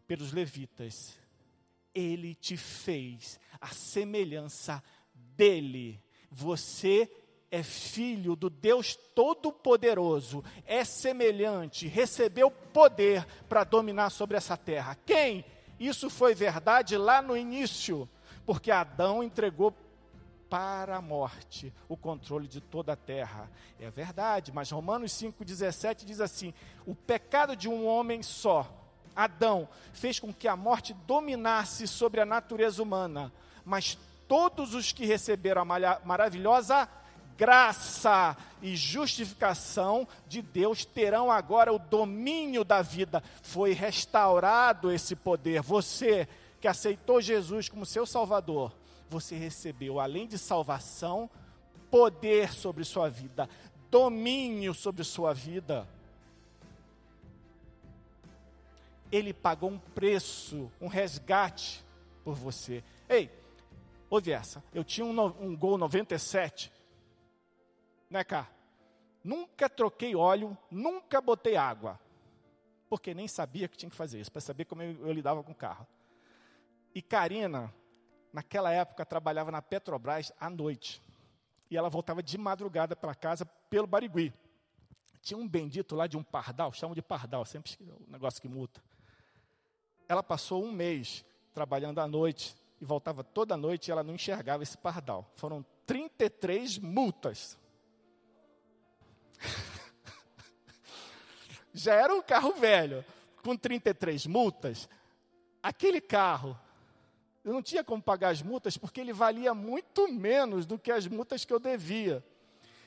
[0.06, 1.19] pelos levitas,
[1.94, 4.82] ele te fez a semelhança
[5.14, 6.02] dele.
[6.30, 7.10] Você
[7.50, 14.96] é filho do Deus Todo-Poderoso, é semelhante, recebeu poder para dominar sobre essa terra.
[15.04, 15.44] Quem?
[15.78, 18.08] Isso foi verdade lá no início,
[18.46, 19.74] porque Adão entregou
[20.48, 23.50] para a morte o controle de toda a terra.
[23.78, 26.52] É verdade, mas Romanos 5,17 diz assim:
[26.84, 28.79] o pecado de um homem só,
[29.14, 33.32] Adão, fez com que a morte dominasse sobre a natureza humana,
[33.64, 33.98] mas
[34.28, 36.88] todos os que receberam a maravilhosa
[37.40, 43.22] graça e justificação de Deus terão agora o domínio da vida.
[43.40, 45.62] Foi restaurado esse poder.
[45.62, 46.28] Você
[46.60, 48.70] que aceitou Jesus como seu Salvador,
[49.08, 51.30] você recebeu, além de salvação,
[51.90, 53.48] poder sobre sua vida,
[53.90, 55.88] domínio sobre sua vida.
[59.10, 61.84] Ele pagou um preço, um resgate
[62.24, 62.84] por você.
[63.08, 63.30] Ei,
[64.08, 64.62] ouve essa.
[64.72, 66.72] Eu tinha um, um Gol 97
[68.10, 68.50] né, cá?
[69.22, 71.98] Nunca troquei óleo, nunca botei água.
[72.88, 75.52] Porque nem sabia que tinha que fazer isso, para saber como eu, eu lidava com
[75.52, 75.86] o carro.
[76.92, 77.72] E Karina,
[78.32, 81.00] naquela época, trabalhava na Petrobras à noite.
[81.70, 84.32] E ela voltava de madrugada para casa pelo Barigui.
[85.22, 88.82] Tinha um bendito lá de um pardal, chamam de pardal, sempre um negócio que multa.
[90.10, 94.64] Ela passou um mês trabalhando à noite e voltava toda noite e ela não enxergava
[94.64, 95.30] esse pardal.
[95.36, 97.56] Foram 33 multas.
[101.72, 103.04] Já era um carro velho,
[103.40, 104.88] com 33 multas.
[105.62, 106.58] Aquele carro,
[107.44, 111.06] eu não tinha como pagar as multas porque ele valia muito menos do que as
[111.06, 112.20] multas que eu devia.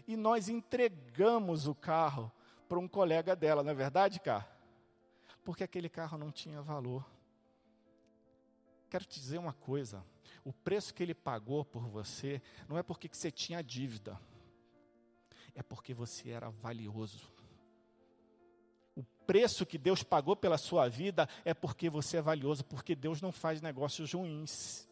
[0.05, 2.29] E nós entregamos o carro
[2.67, 4.52] para um colega dela, não é verdade, cara?
[5.43, 7.05] Porque aquele carro não tinha valor.
[8.89, 10.03] Quero te dizer uma coisa:
[10.43, 14.19] o preço que ele pagou por você não é porque você tinha dívida
[15.55, 17.31] é porque você era valioso.
[18.95, 23.21] O preço que Deus pagou pela sua vida é porque você é valioso, porque Deus
[23.21, 24.87] não faz negócios ruins.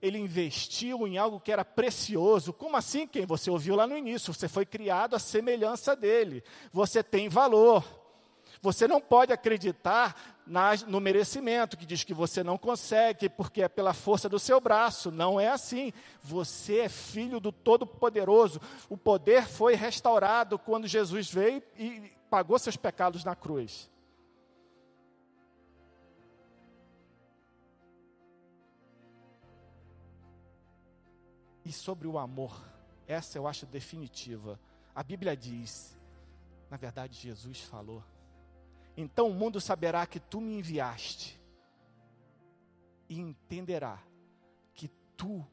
[0.00, 2.52] Ele investiu em algo que era precioso.
[2.52, 4.32] Como assim, quem você ouviu lá no início?
[4.32, 6.44] Você foi criado à semelhança dele.
[6.72, 7.84] Você tem valor.
[8.60, 10.16] Você não pode acreditar
[10.86, 15.10] no merecimento, que diz que você não consegue, porque é pela força do seu braço.
[15.10, 15.92] Não é assim.
[16.22, 18.60] Você é filho do Todo-Poderoso.
[18.88, 23.90] O poder foi restaurado quando Jesus veio e pagou seus pecados na cruz.
[31.64, 32.58] E sobre o amor,
[33.06, 34.58] essa eu acho definitiva.
[34.94, 35.96] A Bíblia diz,
[36.70, 38.02] na verdade, Jesus falou
[39.00, 41.40] então o mundo saberá que tu me enviaste
[43.08, 44.02] e entenderá
[44.74, 45.46] que tu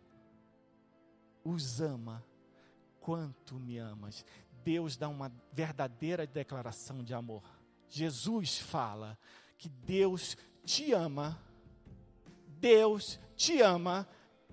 [1.43, 2.25] os ama
[2.99, 4.25] quanto me amas.
[4.63, 7.43] Deus dá uma verdadeira declaração de amor.
[7.87, 9.15] Jesus fala
[9.59, 11.39] que Deus te ama,
[12.59, 14.07] Deus te ama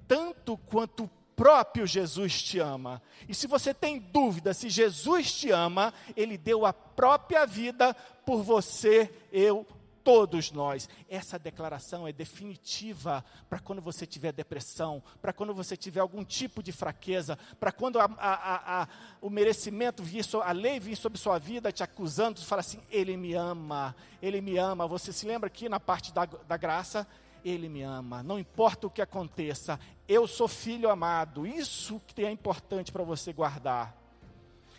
[0.06, 3.02] tanto quanto próprio Jesus te ama.
[3.28, 8.42] E se você tem dúvida se Jesus te ama, ele deu a própria vida por
[8.42, 9.66] você, eu,
[10.02, 10.88] todos nós.
[11.08, 16.62] Essa declaração é definitiva para quando você tiver depressão, para quando você tiver algum tipo
[16.62, 18.88] de fraqueza, para quando a, a, a,
[19.20, 23.16] o merecimento vir, a lei vir sobre sua vida te acusando, você fala assim: Ele
[23.16, 24.86] me ama, Ele me ama.
[24.86, 27.06] Você se lembra aqui na parte da, da graça?
[27.44, 29.78] Ele me ama, não importa o que aconteça,
[30.08, 31.46] eu sou filho amado.
[31.46, 33.96] Isso que é importante para você guardar.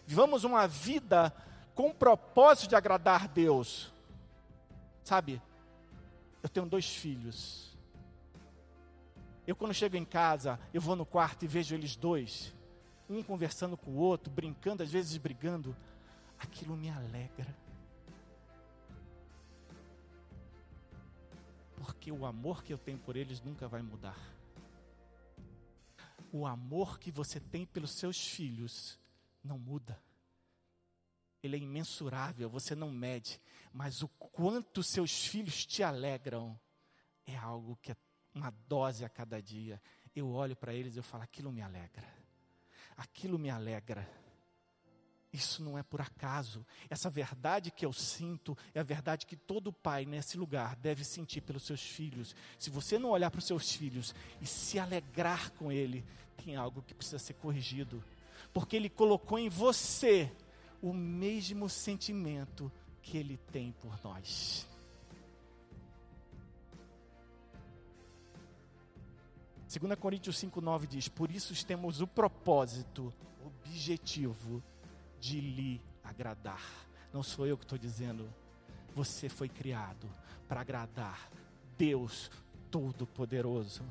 [0.05, 1.33] Vivamos uma vida
[1.75, 3.91] com o propósito de agradar Deus.
[5.03, 5.41] Sabe,
[6.41, 7.77] eu tenho dois filhos.
[9.45, 12.53] Eu, quando chego em casa, eu vou no quarto e vejo eles dois,
[13.09, 15.75] um conversando com o outro, brincando, às vezes brigando.
[16.39, 17.53] Aquilo me alegra.
[22.03, 24.19] Porque o amor que eu tenho por eles nunca vai mudar.
[26.33, 28.99] O amor que você tem pelos seus filhos
[29.41, 29.97] não muda.
[31.41, 33.39] Ele é imensurável, você não mede.
[33.71, 36.59] Mas o quanto seus filhos te alegram
[37.25, 37.97] é algo que é
[38.35, 39.81] uma dose a cada dia.
[40.13, 42.13] Eu olho para eles e eu falo: aquilo me alegra.
[42.97, 44.05] Aquilo me alegra.
[45.33, 46.63] Isso não é por acaso.
[46.87, 51.41] Essa verdade que eu sinto é a verdade que todo pai nesse lugar deve sentir
[51.41, 52.35] pelos seus filhos.
[52.59, 56.05] Se você não olhar para os seus filhos e se alegrar com ele,
[56.37, 58.03] tem algo que precisa ser corrigido.
[58.53, 60.31] porque Ele colocou em você
[60.79, 62.71] o mesmo sentimento
[63.01, 64.67] que Ele tem por nós.
[69.67, 73.11] 2 Coríntios 5,9 diz: Por isso temos o propósito,
[73.43, 74.61] objetivo
[75.23, 76.61] de lhe agradar.
[77.13, 78.27] Não sou eu que estou dizendo,
[78.93, 80.05] você foi criado
[80.49, 81.29] para agradar
[81.77, 82.29] Deus
[82.69, 83.85] Todo-Poderoso.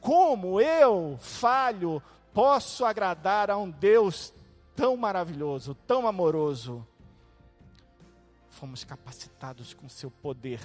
[0.00, 2.02] Como eu, falho,
[2.32, 4.32] posso agradar a um Deus
[4.74, 6.86] tão maravilhoso, tão amoroso?
[8.48, 10.60] Fomos capacitados com seu poder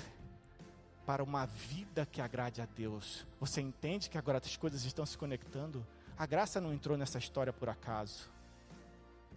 [1.05, 3.27] para uma vida que agrade a Deus.
[3.41, 5.85] Você entende que agora as coisas estão se conectando?
[6.17, 8.29] A graça não entrou nessa história por acaso.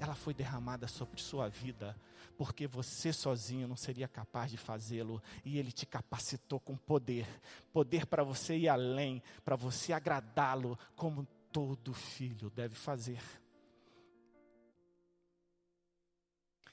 [0.05, 1.99] Ela foi derramada sobre sua vida,
[2.37, 7.27] porque você sozinho não seria capaz de fazê-lo, e Ele te capacitou com poder
[7.73, 13.23] poder para você ir além, para você agradá-lo, como todo filho deve fazer.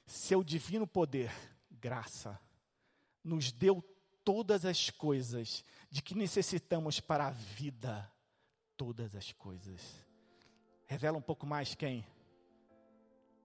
[0.05, 1.31] Seu divino poder,
[1.71, 2.37] graça,
[3.23, 3.81] nos deu
[4.25, 8.11] todas as coisas de que necessitamos para a vida.
[8.75, 10.05] Todas as coisas.
[10.85, 12.05] Revela um pouco mais quem?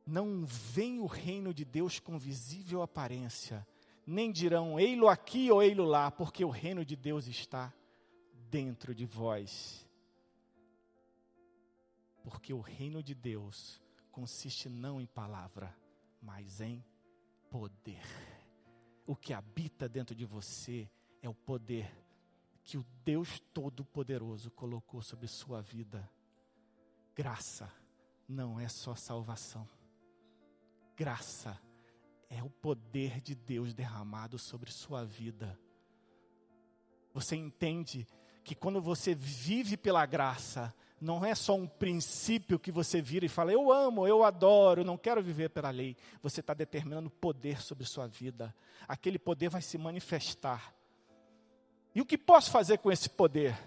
[0.07, 3.67] Não vem o reino de Deus com visível aparência,
[4.07, 7.75] nem dirão ei-lo aqui ou ei-lo lá, porque o reino de Deus está
[8.49, 9.85] dentro de vós.
[12.23, 13.83] Porque o reino de Deus
[14.13, 15.77] consiste não em palavra,
[16.23, 16.85] mas em
[17.51, 18.05] poder
[19.07, 20.91] o que habita dentro de você
[21.23, 21.91] é o poder
[22.65, 26.11] que o Deus Todo-Poderoso colocou sobre sua vida.
[27.15, 27.73] Graça
[28.29, 29.67] não é só salvação.
[30.97, 31.61] Graça
[32.30, 35.59] é o poder de Deus derramado sobre sua vida.
[37.12, 38.07] Você entende
[38.42, 43.28] que quando você vive pela graça, não é só um princípio que você vira e
[43.28, 45.97] fala, eu amo, eu adoro, não quero viver pela lei.
[46.22, 48.55] Você está determinando poder sobre sua vida.
[48.88, 50.74] Aquele poder vai se manifestar.
[51.94, 53.59] E o que posso fazer com esse poder?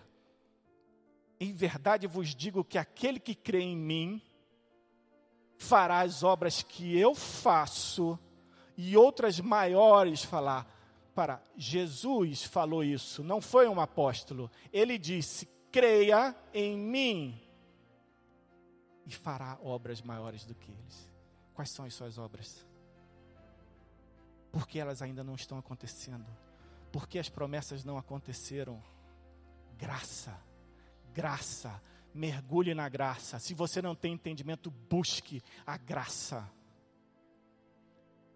[1.40, 4.22] Em verdade vos digo que aquele que crê em mim
[5.60, 8.18] fará as obras que eu faço
[8.76, 10.66] e outras maiores falar.
[11.14, 14.50] Para Jesus falou isso, não foi um apóstolo.
[14.72, 17.42] Ele disse: creia em mim
[19.06, 21.12] e fará obras maiores do que eles.
[21.54, 22.66] Quais são as suas obras?
[24.52, 26.26] Porque elas ainda não estão acontecendo.
[26.92, 28.82] Porque as promessas não aconteceram.
[29.78, 30.36] Graça,
[31.14, 31.82] graça,
[32.20, 33.40] mergulhe na graça.
[33.40, 36.52] Se você não tem entendimento, busque a graça.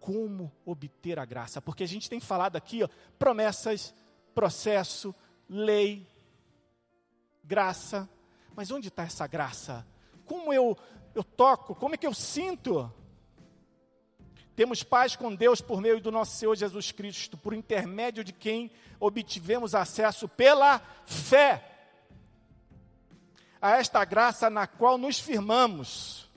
[0.00, 1.60] Como obter a graça?
[1.60, 3.94] Porque a gente tem falado aqui, ó, promessas,
[4.34, 5.14] processo,
[5.46, 6.06] lei,
[7.44, 8.08] graça.
[8.56, 9.86] Mas onde está essa graça?
[10.24, 10.76] Como eu,
[11.14, 11.74] eu toco?
[11.74, 12.90] Como é que eu sinto?
[14.56, 18.70] Temos paz com Deus por meio do nosso Senhor Jesus Cristo, por intermédio de quem
[18.98, 21.73] obtivemos acesso pela fé
[23.64, 26.30] a esta graça na qual nos firmamos.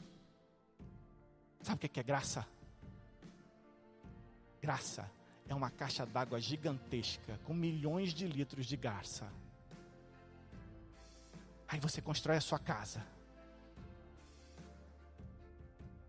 [1.61, 2.47] Sabe o que é graça?
[4.61, 5.11] Graça
[5.45, 9.29] é uma caixa d'água gigantesca com milhões de litros de garça.
[11.67, 13.05] Aí você constrói a sua casa.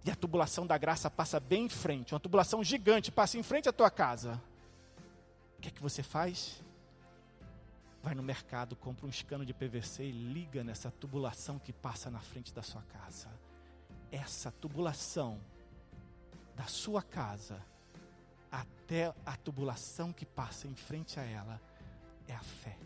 [0.04, 3.68] E a tubulação da graça passa bem em frente, uma tubulação gigante passa em frente
[3.68, 4.40] à tua casa.
[5.58, 6.62] O que é que você faz?
[8.08, 12.20] Vai no mercado, compra um escano de PVC e liga nessa tubulação que passa na
[12.20, 13.28] frente da sua casa.
[14.10, 15.38] Essa tubulação
[16.56, 17.62] da sua casa
[18.50, 21.60] até a tubulação que passa em frente a ela
[22.26, 22.78] é a fé.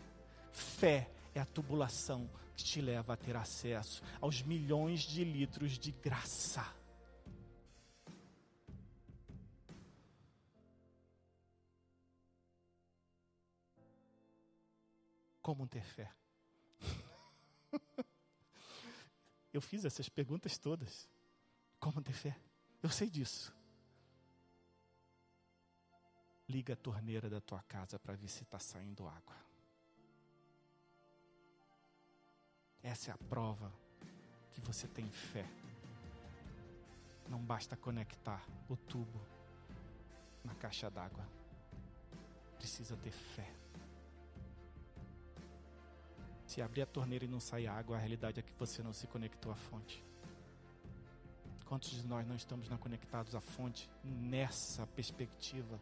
[0.51, 5.93] Fé é a tubulação que te leva a ter acesso aos milhões de litros de
[5.93, 6.65] graça.
[15.43, 16.09] Como ter fé?
[19.51, 21.07] Eu fiz essas perguntas todas.
[21.79, 22.39] Como ter fé?
[22.81, 23.53] Eu sei disso.
[26.47, 29.35] Liga a torneira da tua casa para ver se está saindo água.
[32.81, 33.71] Essa é a prova
[34.53, 35.45] que você tem fé.
[37.29, 39.21] Não basta conectar o tubo
[40.43, 41.27] na caixa d'água.
[42.57, 43.62] Precisa ter fé.
[46.53, 49.07] Se abrir a torneira e não sair água, a realidade é que você não se
[49.07, 50.03] conectou à fonte.
[51.65, 55.79] Quantos de nós não estamos não conectados à fonte nessa perspectiva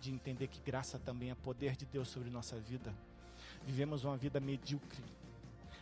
[0.00, 2.92] de entender que graça também é poder de Deus sobre nossa vida?
[3.64, 5.04] Vivemos uma vida medíocre,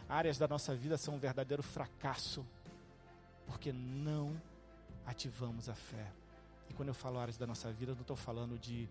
[0.07, 2.45] áreas da nossa vida são um verdadeiro fracasso.
[3.47, 4.39] porque não
[5.07, 6.13] ativamos a fé.
[6.69, 8.87] E quando eu falo áreas da nossa vida, eu não estou falando de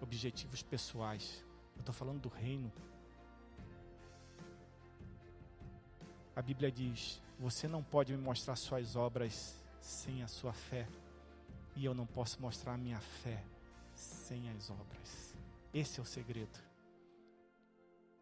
[0.00, 1.44] objetivos pessoais,
[1.76, 2.72] eu estou falando do reino.
[6.36, 10.88] A Bíblia diz: Você não pode me mostrar suas obras sem a sua fé,
[11.76, 13.44] e eu não posso mostrar a minha fé
[13.94, 15.34] sem as obras.
[15.72, 16.58] Esse é o segredo.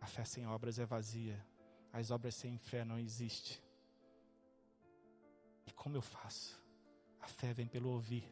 [0.01, 1.41] A fé sem obras é vazia,
[1.93, 3.57] as obras sem fé não existem.
[5.67, 6.61] E como eu faço?
[7.21, 8.25] A fé vem pelo ouvir,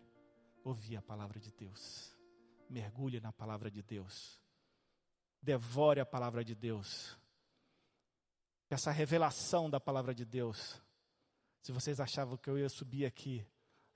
[0.65, 2.17] ouvir a palavra de Deus.
[2.69, 4.41] Mergulhe na palavra de Deus.
[5.41, 7.17] Devore a palavra de Deus.
[8.71, 10.81] Essa revelação da palavra de Deus.
[11.61, 13.45] Se vocês achavam que eu ia subir aqui,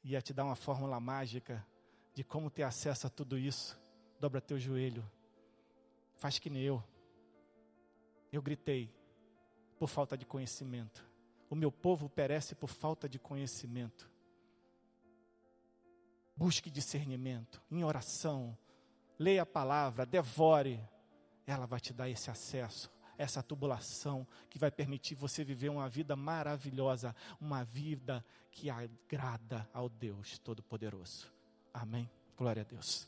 [0.03, 1.65] ia te dar uma fórmula mágica
[2.13, 3.81] de como ter acesso a tudo isso,
[4.21, 5.09] dobra teu joelho.
[6.17, 6.83] Faz que nem eu.
[8.33, 8.93] Eu gritei
[9.79, 11.09] por falta de conhecimento.
[11.49, 14.11] O meu povo perece por falta de conhecimento.
[16.37, 18.59] Busque discernimento em oração.
[19.19, 20.81] Leia a palavra, devore.
[21.47, 26.17] Ela vai te dar esse acesso, essa tubulação que vai permitir você viver uma vida
[26.17, 31.33] maravilhosa, uma vida que agrada ao Deus Todo-Poderoso.
[31.73, 32.09] Amém.
[32.37, 33.07] Glória a Deus.